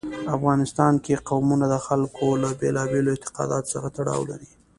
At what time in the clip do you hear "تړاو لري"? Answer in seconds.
3.97-4.49